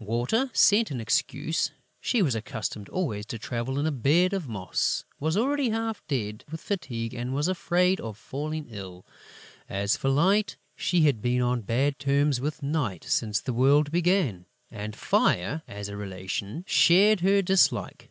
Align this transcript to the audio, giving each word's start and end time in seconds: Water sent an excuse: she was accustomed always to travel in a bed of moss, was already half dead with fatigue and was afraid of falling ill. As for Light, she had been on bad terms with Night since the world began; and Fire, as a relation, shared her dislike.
Water 0.00 0.50
sent 0.52 0.90
an 0.90 1.00
excuse: 1.00 1.70
she 1.98 2.20
was 2.20 2.34
accustomed 2.34 2.90
always 2.90 3.24
to 3.24 3.38
travel 3.38 3.78
in 3.78 3.86
a 3.86 3.90
bed 3.90 4.34
of 4.34 4.46
moss, 4.46 5.06
was 5.18 5.34
already 5.34 5.70
half 5.70 6.06
dead 6.08 6.44
with 6.50 6.60
fatigue 6.60 7.14
and 7.14 7.34
was 7.34 7.48
afraid 7.48 7.98
of 7.98 8.18
falling 8.18 8.66
ill. 8.68 9.06
As 9.66 9.96
for 9.96 10.10
Light, 10.10 10.58
she 10.76 11.04
had 11.06 11.22
been 11.22 11.40
on 11.40 11.62
bad 11.62 11.98
terms 11.98 12.38
with 12.38 12.62
Night 12.62 13.04
since 13.04 13.40
the 13.40 13.54
world 13.54 13.90
began; 13.90 14.44
and 14.70 14.94
Fire, 14.94 15.62
as 15.66 15.88
a 15.88 15.96
relation, 15.96 16.64
shared 16.66 17.20
her 17.20 17.40
dislike. 17.40 18.10